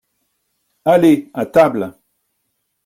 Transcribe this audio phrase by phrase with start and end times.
[0.83, 1.93] Aller à table.